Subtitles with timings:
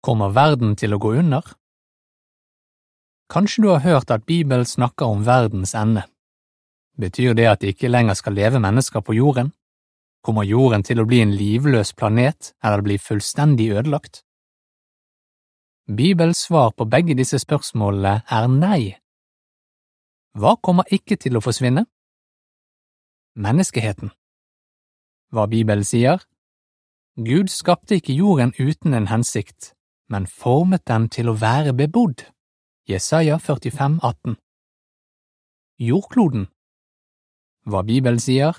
[0.00, 1.44] Kommer verden til å gå under?
[3.30, 6.06] Kanskje du har hørt at Bibelen snakker om verdens ende.
[6.96, 9.52] Betyr det at det ikke lenger skal leve mennesker på jorden?
[10.24, 14.22] Kommer jorden til å bli en livløs planet eller bli fullstendig ødelagt?
[15.86, 18.96] Bibels svar på begge disse spørsmålene er nei.
[20.38, 21.84] Hva kommer ikke til å forsvinne?
[23.36, 24.12] Menneskeheten.
[25.30, 26.22] Hva Bibelen sier?
[27.16, 29.74] Gud skapte ikke jorden uten en hensikt,
[30.10, 32.26] men formet den til å være bebodd.
[32.88, 34.36] Jesaja 45, 18.
[35.78, 36.48] Jordkloden.
[37.70, 38.56] Hva Bibelen sier?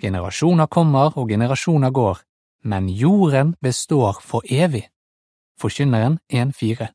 [0.00, 2.18] Generasjoner kommer og generasjoner går,
[2.64, 4.86] men jorden består for evig.
[5.60, 6.88] Forkynneren 1,4.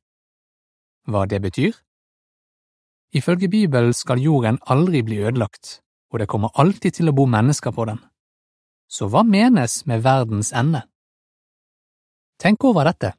[1.09, 1.77] Hva det betyr?
[3.13, 7.73] Ifølge Bibelen skal jorden aldri bli ødelagt, og det kommer alltid til å bo mennesker
[7.75, 7.99] på den.
[8.87, 10.83] Så hva menes med verdens ende?
[12.39, 13.13] Tenk over dette.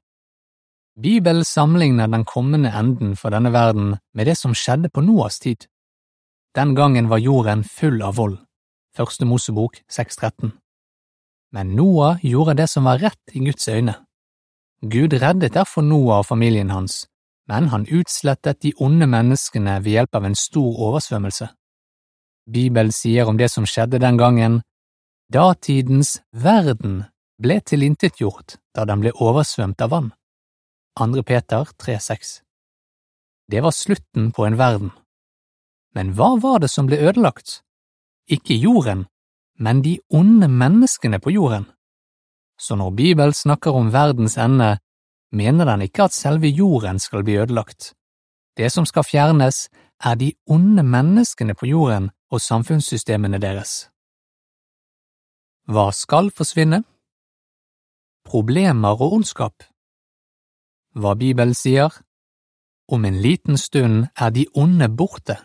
[1.01, 5.65] Bibelen sammenligner den kommende enden for denne verden med det som skjedde på Noas tid.
[6.55, 8.37] Den gangen var jorden full av vold.
[8.97, 10.53] Første Mosebok 6.13.
[11.53, 13.95] Men Noah gjorde det som var rett i Guds øyne.
[14.83, 17.07] Gud reddet derfor Noah og familien hans,
[17.49, 21.49] men han utslettet de onde menneskene ved hjelp av en stor oversvømmelse.
[22.53, 24.61] Bibelen sier om det som skjedde den gangen,
[25.33, 27.05] datidens verden
[27.41, 30.13] ble tilintetgjort da den ble oversvømt av vann.
[30.99, 31.23] 2.
[31.23, 32.43] Peter 3,6
[33.51, 34.91] Det var slutten på en verden.
[35.95, 37.63] Men hva var det som ble ødelagt?
[38.29, 39.07] Ikke jorden,
[39.59, 41.65] men de onde menneskene på jorden.
[42.61, 44.79] Så når Bibelen snakker om verdens ende,
[45.33, 47.95] mener den ikke at selve jorden skal bli ødelagt.
[48.57, 49.71] Det som skal fjernes,
[50.05, 53.89] er de onde menneskene på jorden og samfunnssystemene deres.
[55.65, 56.85] Hva skal forsvinne?
[58.29, 59.72] Problemer og ondskap.
[60.93, 61.89] Hva Bibelen sier?
[62.89, 65.39] Om en liten stund er de onde borte.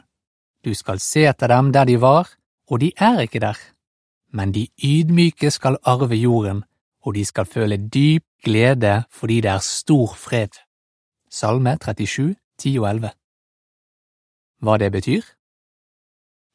[0.66, 2.28] Du skal se etter dem der de var,
[2.68, 3.58] og de er ikke der.
[4.32, 6.64] Men de ydmyke skal arve jorden,
[7.06, 10.52] og de skal føle dyp glede fordi det er stor fred.
[11.32, 13.10] Salme 37, 10 og 11
[14.62, 15.22] Hva det betyr?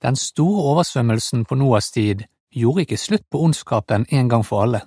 [0.02, 4.80] Den store oversvømmelsen på Noas tid gjorde ikke slutt på ondskapen en gang for alle.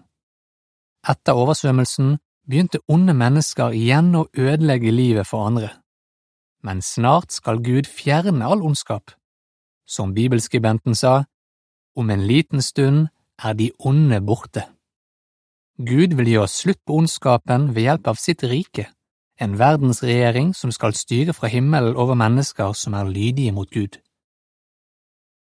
[1.09, 5.71] Etter oversvømmelsen begynte onde mennesker igjen å ødelegge livet for andre.
[6.65, 9.13] Men snart skal Gud fjerne all ondskap.
[9.85, 11.25] Som bibelskribenten sa,
[11.95, 13.07] om en liten stund
[13.43, 14.65] er de onde borte.
[15.77, 18.87] Gud vil gjøre slutt på ondskapen ved hjelp av sitt rike,
[19.39, 23.99] en verdensregjering som skal styre fra himmelen over mennesker som er lydige mot Gud.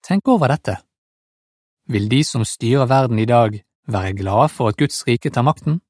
[0.03, 0.79] Tenk over dette.
[1.87, 5.81] Vil de som styrer verden i dag, være glade for at Guds rike tar makten?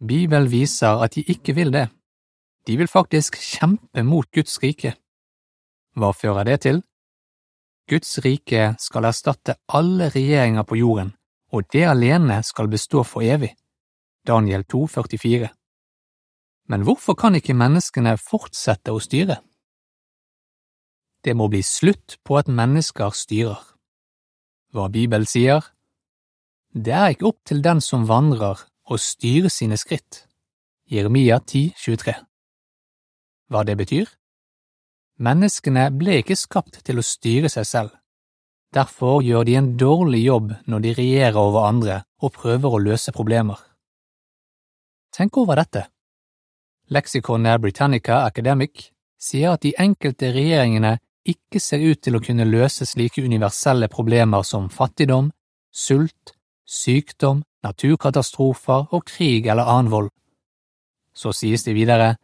[0.00, 1.88] Bibelen viser at de ikke vil det.
[2.66, 4.94] De vil faktisk kjempe mot Guds rike.
[5.96, 6.82] Hva fører det til?
[7.90, 11.12] Guds rike skal erstatte alle regjeringer på jorden,
[11.52, 13.52] og det alene skal bestå for evig.
[14.26, 15.48] Daniel 2, 44.
[16.70, 19.40] Men hvorfor kan ikke menneskene fortsette å styre?
[21.24, 23.60] Det må bli slutt på at mennesker styrer.
[24.72, 25.66] Hva Bibelen sier?
[26.72, 30.24] Det er ikke opp til den som vandrer og styre sine skritt.
[30.90, 32.16] Jeremia 10, 23
[33.50, 34.10] Hva det betyr?
[35.20, 37.90] Menneskene ble ikke skapt til å styre seg selv.
[38.74, 43.12] Derfor gjør de en dårlig jobb når de regjerer over andre og prøver å løse
[43.12, 43.58] problemer.
[45.14, 45.84] Tenk over dette.
[46.90, 48.90] Leksikonet Britannica Academic
[49.20, 50.96] sier at de enkelte regjeringene
[51.28, 55.30] ikke ser ut til å kunne løse slike universelle problemer som fattigdom,
[55.70, 56.34] sult,
[56.64, 60.10] sykdom, naturkatastrofer og krig eller annen vold.
[61.14, 62.14] Så sies det videre,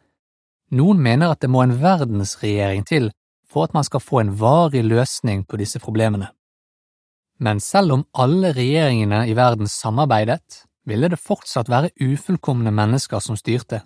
[0.71, 3.11] noen mener at det må en verdensregjering til
[3.47, 6.31] for at man skal få en varig løsning på disse problemene.
[7.39, 13.37] Men selv om alle regjeringene i verden samarbeidet, ville det fortsatt være ufullkomne mennesker som
[13.37, 13.81] styrte,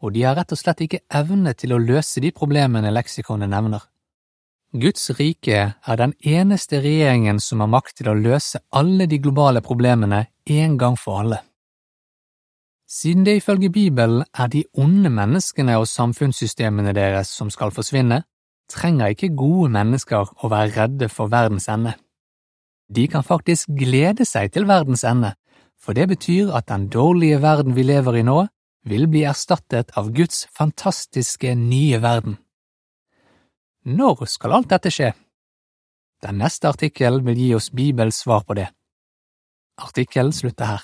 [0.00, 3.82] og de har rett og slett ikke evne til å løse de problemene leksikonet nevner.
[4.72, 9.62] Guds rike er den eneste regjeringen som har makt til å løse alle de globale
[9.64, 11.38] problemene en gang for alle.
[12.88, 18.22] Siden det ifølge Bibelen er de onde menneskene og samfunnssystemene deres som skal forsvinne,
[18.68, 21.94] trenger ikke gode mennesker å være redde for verdens ende.
[22.92, 25.34] De kan faktisk glede seg til verdens ende,
[25.80, 28.46] for det betyr at den dårlige verden vi lever i nå,
[28.88, 32.36] vil bli erstattet av Guds fantastiske nye verden.
[33.88, 35.14] Når skal alt dette skje?
[36.20, 38.66] Den neste artikkelen vil gi oss Bibels svar på det.
[39.80, 40.82] Artikkelen slutter her.